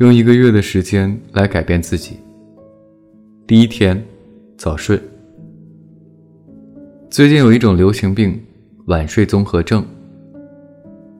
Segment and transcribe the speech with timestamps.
[0.00, 2.16] 用一个月的时间来改变自己。
[3.46, 4.02] 第一天，
[4.56, 4.98] 早睡。
[7.10, 8.42] 最近有一种流行病——
[8.88, 9.84] 晚睡综合症，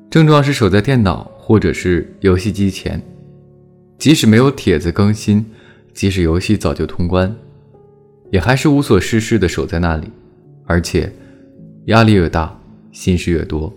[0.08, 2.98] 症状是守在电脑或者是游戏机前，
[3.98, 5.44] 即使没有帖子更新，
[5.92, 7.36] 即使游戏早就通关，
[8.30, 10.10] 也还是无所事事的守在那里，
[10.64, 11.12] 而且
[11.88, 12.58] 压力越大，
[12.92, 13.70] 心事越多。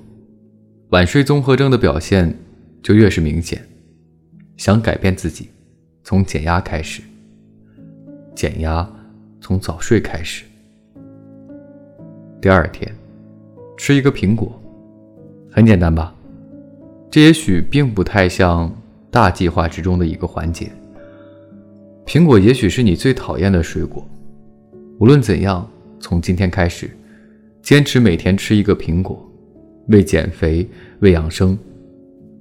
[0.92, 2.40] 晚睡综合症的表现
[2.82, 3.62] 就越是明显。
[4.58, 5.50] 想改变自己，
[6.04, 7.02] 从减压开始。
[8.36, 8.88] 减压
[9.40, 10.44] 从早睡开始。
[12.42, 12.94] 第二天，
[13.78, 14.60] 吃一个苹果，
[15.52, 16.14] 很简单吧？
[17.10, 18.74] 这也许并不太像
[19.12, 20.72] 大计划之中的一个环节。
[22.06, 24.06] 苹果也许是你最讨厌的水果。
[25.00, 26.90] 无论怎样，从今天开始，
[27.62, 29.26] 坚持每天吃一个苹果。
[29.88, 30.68] 为减肥，
[31.00, 31.58] 为养生，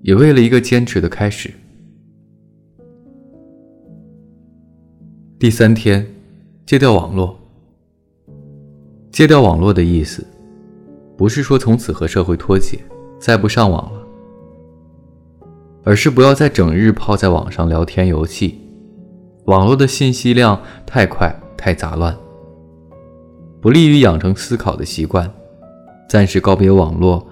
[0.02, 1.50] 也为了一个坚持的开始。
[5.42, 6.06] 第三天，
[6.64, 7.36] 戒掉网络。
[9.10, 10.24] 戒掉网络的意思，
[11.16, 12.78] 不是说从此和社会脱节，
[13.18, 14.06] 再不上网了，
[15.82, 18.60] 而是不要再整日泡在网上聊天游戏。
[19.46, 22.16] 网络的信息量太快，太杂乱，
[23.60, 25.28] 不利于养成思考的习惯。
[26.08, 27.26] 暂时告别网络。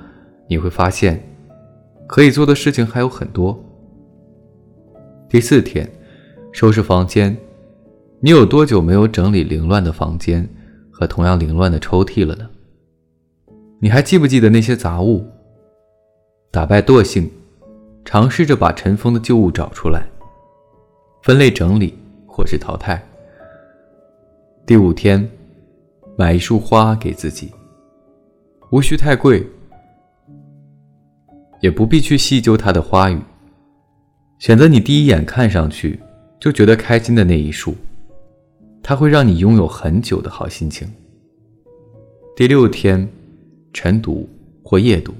[0.48, 1.22] 你会发现，
[2.08, 3.56] 可以做的事情还有很多。
[5.28, 5.88] 第四天，
[6.50, 7.36] 收拾房间。
[8.22, 10.46] 你有多久没有整理凌乱的房间
[10.90, 12.46] 和同样凌乱的抽屉了呢？
[13.80, 15.26] 你还记不记得那些杂物？
[16.50, 17.30] 打败惰性，
[18.04, 20.06] 尝试着把尘封的旧物找出来，
[21.22, 23.02] 分类整理或是淘汰。
[24.66, 25.26] 第五天，
[26.18, 27.50] 买一束花给自己，
[28.70, 29.42] 无需太贵。
[31.60, 33.18] 也不必去细究它的花语，
[34.38, 35.98] 选择你第一眼看上去
[36.38, 37.74] 就觉得开心的那一束，
[38.82, 40.88] 它会让你拥有很久的好心情。
[42.36, 43.08] 第六天，
[43.72, 44.28] 晨读
[44.62, 45.12] 或夜读，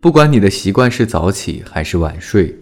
[0.00, 2.54] 不管你的习惯是早起还是晚睡，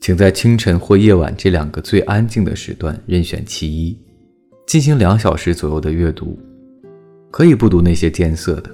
[0.00, 3.96] 请在清晨或夜晚这两个最安静的时段任选其一，
[4.66, 6.38] 进行两小时左右的阅读，
[7.30, 8.70] 可以不读那些艰涩的。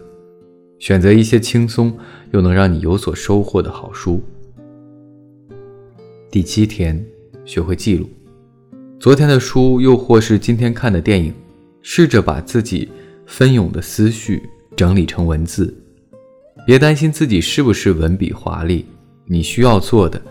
[0.79, 1.97] 选择一些轻松
[2.33, 4.21] 又能让你有所收获的好书。
[6.31, 7.05] 第七天，
[7.45, 8.09] 学会记录
[9.03, 11.35] 昨天的书，又或是今天看的电影，
[11.83, 12.89] 试着把自己
[13.27, 15.77] 纷涌的思绪整理成文字。
[16.65, 18.87] 别担心自己是不是文笔华丽，
[19.25, 20.23] 你需要做的，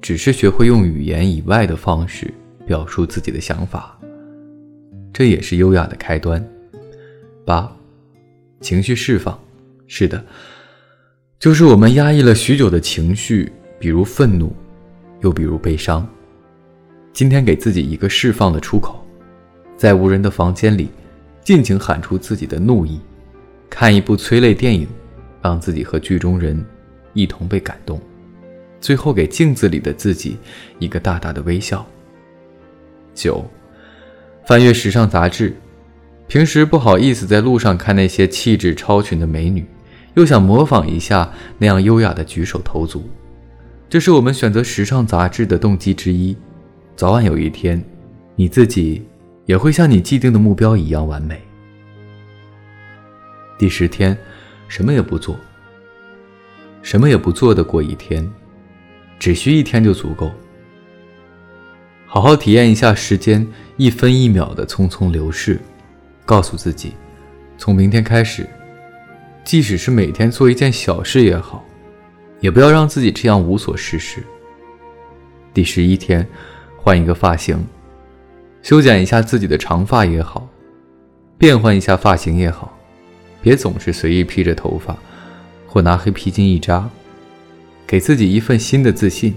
[0.00, 2.32] 只是学会用语言以外的方式
[2.64, 3.98] 表述自己的想法，
[5.12, 6.40] 这也是优雅的开端。
[7.44, 7.68] 八，
[8.60, 9.36] 情绪释放。
[9.88, 10.24] 是的，
[11.40, 14.54] 就是我们压抑了许久的情绪，比如愤怒，
[15.20, 16.08] 又比如悲伤。
[17.14, 19.06] 今天给自己一个释放的出口，
[19.76, 20.88] 在无人的房间里，
[21.44, 22.98] 尽情喊出自己的怒意，
[23.70, 24.84] 看一部催泪电影，
[25.40, 26.60] 让自己和剧中人
[27.12, 28.00] 一同被感动，
[28.80, 30.36] 最后给镜子里的自己
[30.80, 31.86] 一个大大的微笑。
[33.14, 33.48] 九，
[34.44, 35.54] 翻阅时尚杂志，
[36.26, 39.64] 平时不好意思在路上看那些气质超群的美女。
[40.14, 43.08] 又想模仿一下那样优雅的举手投足，
[43.88, 46.36] 这是我们选择时尚杂志的动机之一。
[46.96, 47.82] 早晚有一天，
[48.36, 49.04] 你自己
[49.46, 51.42] 也会像你既定的目标一样完美。
[53.58, 54.16] 第十天，
[54.68, 55.36] 什么也不做，
[56.82, 58.30] 什么也不做的过一天，
[59.18, 60.30] 只需一天就足够。
[62.06, 63.44] 好好体验一下时间
[63.76, 65.60] 一分一秒的匆匆流逝，
[66.24, 66.92] 告诉自己，
[67.58, 68.48] 从明天开始。
[69.42, 71.64] 即使是每天做一件小事也好，
[72.38, 74.22] 也不要让自己这样无所事事。
[75.52, 76.26] 第十一天，
[76.84, 77.64] 换一个发型，
[78.62, 80.46] 修剪一下自己的长发也好，
[81.38, 82.78] 变换一下发型也好，
[83.40, 84.94] 别总是随意披着头发，
[85.66, 86.86] 或拿黑皮筋一扎，
[87.86, 89.34] 给自己一份新的自信。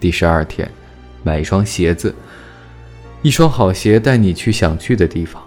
[0.00, 0.66] 第十二天，
[1.22, 2.14] 买一双鞋子，
[3.20, 5.42] 一双好鞋带你去想去的地方。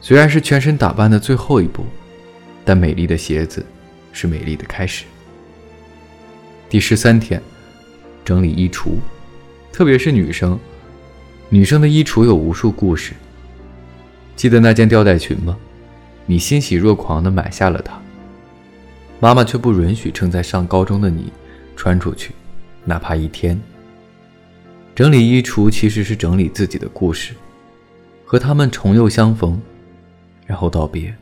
[0.00, 1.84] 虽然是全身打扮的最后一步，
[2.64, 3.66] 但美丽的鞋子
[4.12, 5.06] 是美丽的开始。
[6.68, 7.42] 第十三天，
[8.24, 8.92] 整理衣橱，
[9.74, 10.56] 特别是女生，
[11.48, 13.12] 女生的衣橱有无数故事。
[14.36, 15.58] 记得那件吊带裙吗？
[16.26, 18.00] 你欣喜若狂地买下了它，
[19.18, 21.32] 妈妈却不允许正在上高中的你
[21.74, 22.30] 穿出去，
[22.84, 23.60] 哪怕一天。
[24.94, 27.34] 整理衣橱其实是整理自己的故事，
[28.24, 29.60] 和他们重又相逢。
[30.46, 31.12] 然后道别。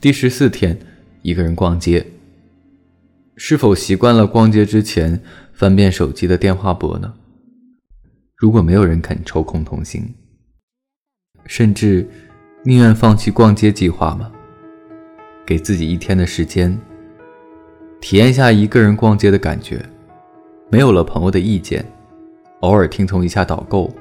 [0.00, 0.78] 第十四天，
[1.22, 2.06] 一个人逛街。
[3.40, 5.20] 是否习惯了逛街之前
[5.58, 7.12] 翻遍手机的电话簿呢？
[8.36, 10.14] 如果没有人肯抽空同行，
[11.46, 12.08] 甚至
[12.62, 14.30] 宁愿放弃逛街计划吗？
[15.44, 16.78] 给自己一天的时间，
[18.00, 19.84] 体验一下一个人逛街的感觉。
[20.70, 21.84] 没有了朋友的意见，
[22.60, 23.92] 偶尔听从一下导购，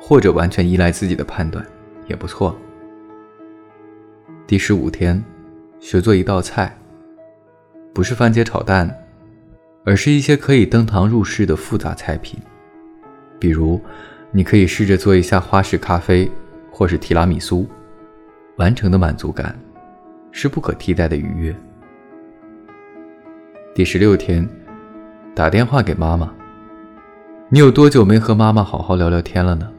[0.00, 1.62] 或者完全依赖自己的判断，
[2.08, 2.56] 也不错。
[4.46, 5.22] 第十五天，
[5.78, 6.74] 学做一道菜，
[7.92, 9.05] 不是番茄炒蛋，
[9.86, 12.36] 而是一些可以登堂入室的复杂菜品。
[13.38, 13.80] 比如，
[14.32, 16.28] 你可以试着做一下花式咖啡，
[16.72, 17.64] 或是提拉米苏，
[18.56, 19.56] 完成的满足感
[20.32, 21.54] 是不可替代的愉悦。
[23.76, 24.46] 第十六天，
[25.36, 26.34] 打电话给妈妈。
[27.48, 29.70] 你有多久没和妈妈好好聊聊天了呢？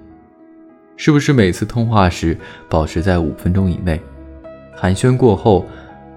[0.96, 2.38] 是不是每次通话时
[2.70, 4.02] 保持在五分钟以内？
[4.74, 5.66] 寒暄过后，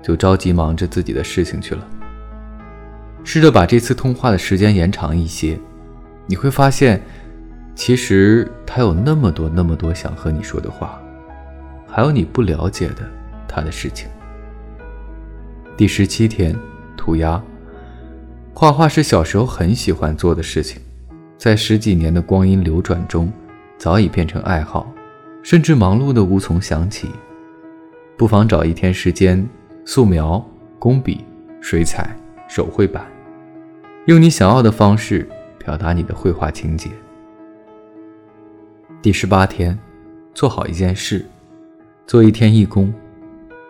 [0.01, 1.85] 就着急忙着自己的事情去了。
[3.33, 5.57] 试着把这次通话的时间延长一些，
[6.27, 7.01] 你会发现，
[7.77, 11.01] 其实他有那么多那么多想和你说的话，
[11.87, 13.09] 还有你不了解的
[13.47, 14.09] 他的事情。
[15.77, 16.57] 第十七天，
[16.97, 17.41] 涂鸦。
[18.53, 20.83] 画画是小时候很喜欢做的事情，
[21.39, 23.33] 在十几年的光阴流转中，
[23.79, 24.93] 早已变成爱好，
[25.41, 27.09] 甚至忙碌的无从想起。
[28.19, 29.49] 不妨找一天时间，
[29.85, 30.45] 素描、
[30.81, 31.25] 工笔、
[31.61, 32.11] 水彩、
[32.49, 33.07] 手绘板，
[34.07, 36.91] 用你想要的方式表达你的绘画情节。
[39.03, 39.79] 第十八天，
[40.33, 41.25] 做好一件事，
[42.07, 42.93] 做一天义工，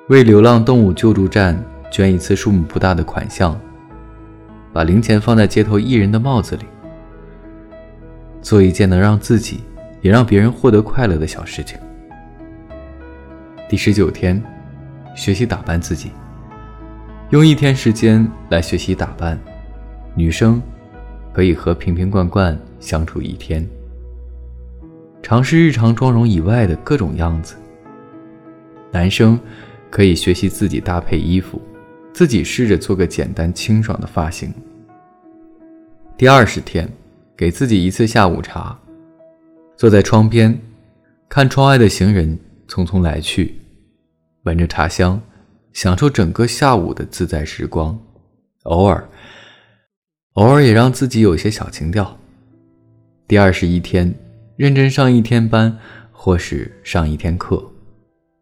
[0.09, 1.61] 为流浪动物救助站
[1.91, 3.61] 捐一次数目不大的款项，
[4.73, 6.65] 把零钱放在街头艺人的帽子里，
[8.41, 9.65] 做一件能让自己
[10.01, 11.77] 也让别人获得快乐的小事情。
[13.69, 14.41] 第十九天，
[15.17, 16.13] 学习打扮自己。
[17.31, 19.37] 用一天时间来学习打扮。
[20.21, 20.61] 女生
[21.33, 23.67] 可以和瓶瓶罐罐相处一天，
[25.23, 27.55] 尝试日常妆容以外的各种样子。
[28.93, 29.41] 男生
[29.89, 31.59] 可以学习自己搭配衣服，
[32.13, 34.53] 自己试着做个简单清爽的发型。
[36.19, 36.87] 第二十天，
[37.35, 38.79] 给自己一次下午茶，
[39.75, 40.61] 坐在窗边，
[41.31, 42.39] 看窗外的行人
[42.69, 43.55] 匆匆来去。
[44.43, 45.19] 闻着茶香，
[45.73, 47.99] 享受整个下午的自在时光。
[48.65, 49.09] 偶尔，
[50.35, 52.17] 偶尔也让自己有些小情调。
[53.27, 54.15] 第二十一天，
[54.55, 55.77] 认真上一天班，
[56.13, 57.61] 或是上一天课。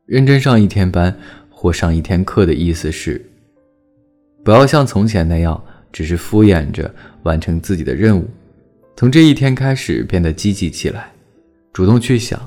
[0.04, 1.14] 认真上一天班
[1.48, 3.24] 或上一天课的意思是，
[4.44, 5.58] 不要像从前那样，
[5.90, 8.28] 只是敷衍着完成自己的任务。
[8.94, 11.10] 从这一天开始，变得积极起来，
[11.72, 12.38] 主动去想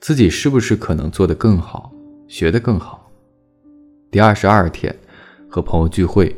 [0.00, 1.90] 自己是不是可能做得更好，
[2.28, 3.10] 学得更好。
[4.10, 4.94] 第二十二天，
[5.48, 6.36] 和朋友聚会，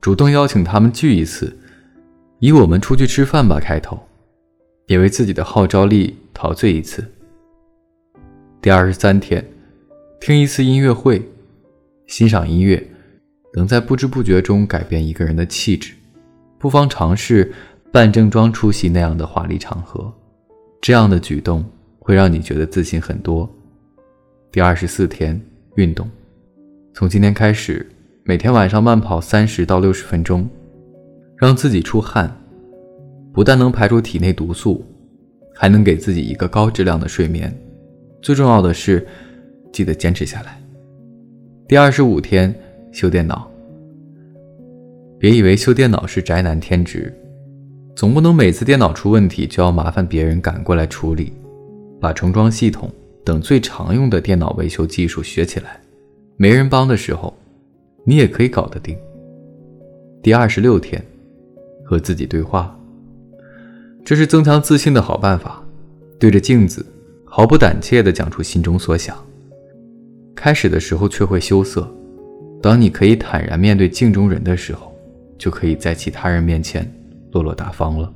[0.00, 1.54] 主动邀请他们聚一次，
[2.42, 3.96] 以“我们出去吃饭吧”开头，
[4.88, 7.08] 也为自己的号召力陶醉一次。
[8.60, 9.48] 第二十三天，
[10.20, 11.22] 听一次音乐会，
[12.08, 12.84] 欣赏音乐，
[13.54, 15.94] 能在不知不觉中改变一个人的气质，
[16.58, 17.52] 不妨尝试
[17.92, 20.12] 扮正装出席那样的华丽场合，
[20.80, 21.64] 这样的举动
[22.00, 23.48] 会让你觉得自信很多。
[24.50, 25.40] 第二十四天，
[25.76, 26.10] 运动。
[26.92, 27.88] 从今天开始，
[28.24, 30.50] 每天晚上慢跑三十到六十分钟，
[31.42, 32.32] 让自己出汗，
[33.32, 34.86] 不但能排出体内毒素，
[35.52, 37.52] 还能给自己一个高质量的睡眠。
[38.22, 39.04] 最重要的是，
[39.72, 40.56] 记得坚持下来。
[41.66, 42.54] 第二十五天，
[42.92, 43.50] 修电脑。
[45.18, 47.12] 别以为修电脑是宅男天职，
[47.96, 51.32] 总不能每次电脑出问题就要麻烦别人赶过来处理。
[52.00, 52.88] 把重装系统
[53.24, 55.80] 等最常用的电脑维修技术学起来。
[56.36, 57.36] 没人帮的时候，
[58.04, 58.96] 你也可以搞得定。
[60.22, 61.04] 第二十六天，
[61.92, 62.74] 和自己对话，
[64.02, 65.62] 这是增强自信的好办法。
[66.18, 66.86] 对着镜子，
[67.22, 69.14] 毫不胆怯地讲出心中所想。
[70.34, 71.86] 开始的时候却会羞涩，
[72.62, 74.90] 当你可以坦然面对镜中人的时候，
[75.36, 76.90] 就可以在其他人面前
[77.32, 78.10] 落落大方了。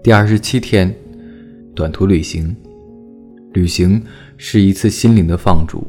[0.00, 0.94] 第二十七天，
[1.74, 2.54] 短途旅行，
[3.54, 4.00] 旅行
[4.36, 5.84] 是一次心灵的放逐。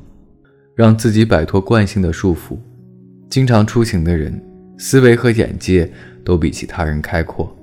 [0.76, 2.58] 让自己摆脱惯性的束缚。
[3.30, 4.44] 经常出行的人，
[4.80, 5.88] 思维和眼界
[6.24, 7.56] 都比其他人开阔。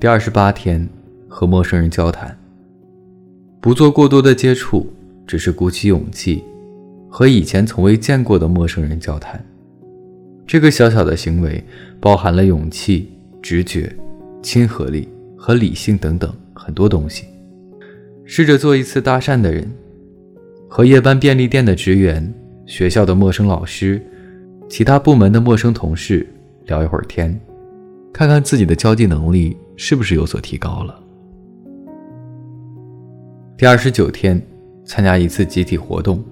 [0.00, 0.88] 第二十八天，
[1.28, 2.36] 和陌生人交谈，
[3.60, 4.86] 不做过多的接触，
[5.26, 6.42] 只是鼓起勇气，
[7.08, 9.44] 和以前从未见过的陌生人交谈。
[10.46, 11.62] 这个小小的行为，
[12.00, 13.94] 包含了勇气、直觉、
[14.42, 17.24] 亲和力和理性等等很多东西。
[18.24, 19.70] 试着做一次搭讪的人。
[20.68, 22.34] 和夜班便利店的职员、
[22.66, 24.04] 学校的陌生老师、
[24.68, 26.26] 其他部门的陌生同事
[26.66, 27.40] 聊一会儿天，
[28.16, 30.98] 看看自己的交际能力是不是有所提高了。
[33.58, 34.40] 第二十九天，
[34.86, 36.24] 参加一次集体活动，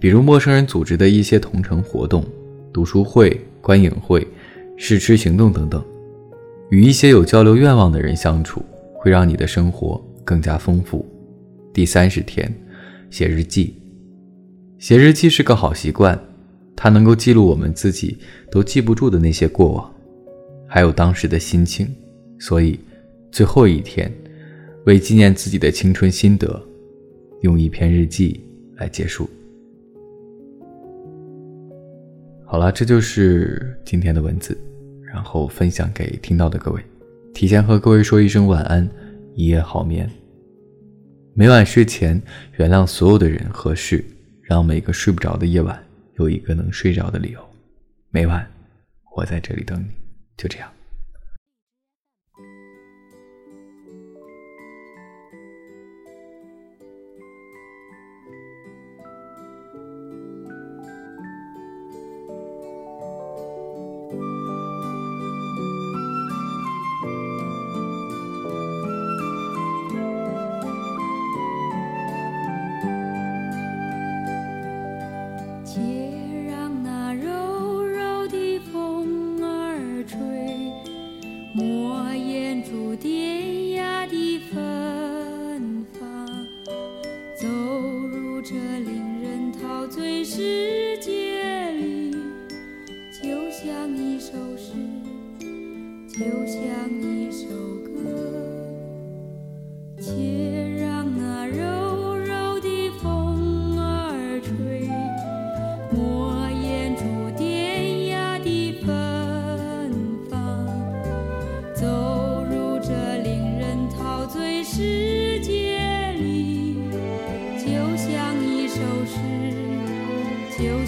[0.00, 2.24] 比如陌生人组织的一些同城活动、
[2.72, 4.26] 读书会、观影会、
[4.78, 5.84] 试吃行动等等，
[6.70, 11.04] 与一些有交流愿望的人相处，会让你的生活更加丰富。
[11.74, 12.50] 第三十天，
[13.10, 13.74] 写日记。
[14.78, 16.18] 写日记是个好习惯，
[16.74, 18.16] 它能够记录我们自己
[18.50, 19.94] 都记不住的那些过往，
[20.72, 21.92] 还有当时的心情。
[22.38, 22.78] 所以，
[23.32, 24.10] 最后一天，
[24.86, 26.62] 为纪念自己的青春心得，
[27.42, 28.40] 用一篇日记
[28.76, 29.28] 来结束。
[32.46, 34.56] 好了，这就是今天的文字，
[35.02, 36.80] 然后分享给听到的各位。
[37.34, 38.88] 提前和各位说一声晚安，
[39.34, 40.08] 一夜好眠。
[41.34, 42.22] 每晚睡前，
[42.58, 44.04] 原谅所有的人和事。
[44.42, 45.80] 让每个睡不着的夜晚
[46.18, 47.38] 有一个能睡着的理由。
[48.10, 48.44] 每晚，
[49.14, 49.99] 我在这里等你。
[50.40, 50.79] 就这样。
[88.50, 92.10] 这令人陶醉世界里
[93.22, 94.72] 就像一首诗
[96.08, 96.99] 就像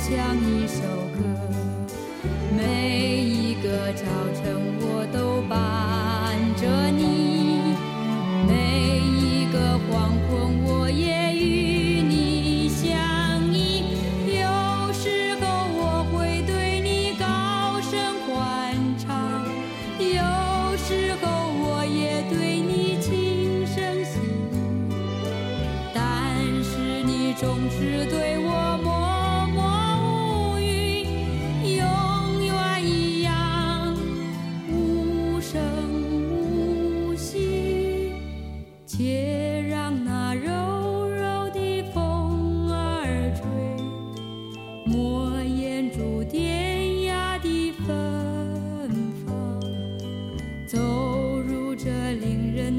[0.03, 0.83] 像一首
[1.15, 1.52] 歌，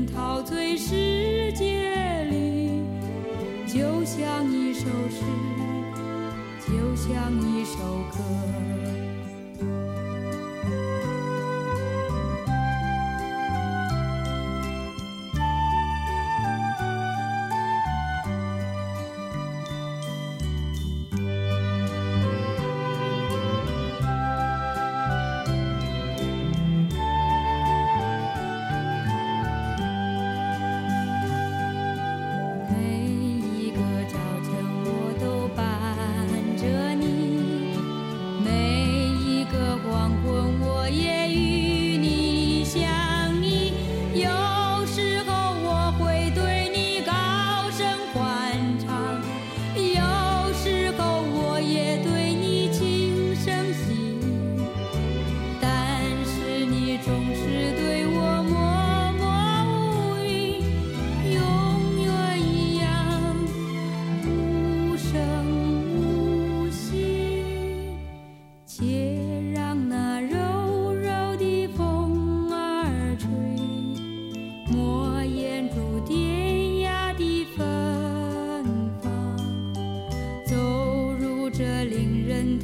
[0.07, 2.81] 陶醉世界里。
[3.67, 5.23] 就像一首诗，
[6.67, 7.77] 就像一首
[8.11, 9.02] 歌。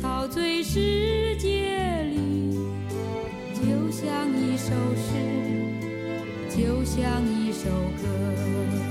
[0.01, 2.57] 陶醉世界里，
[3.53, 5.11] 就像一首诗，
[6.49, 7.69] 就像一首
[8.01, 8.88] 歌。